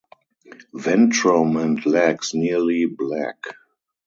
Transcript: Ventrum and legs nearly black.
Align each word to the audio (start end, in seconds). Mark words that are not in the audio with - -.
Ventrum 0.73 1.61
and 1.63 1.85
legs 1.85 2.33
nearly 2.33 2.85
black. 2.87 3.45